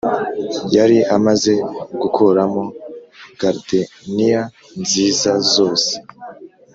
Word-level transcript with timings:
yari 0.75 0.97
amaze 1.15 1.53
gukuramo 2.01 2.63
gardeniya 3.39 4.43
nziza 4.81 5.31
zose 5.53 5.91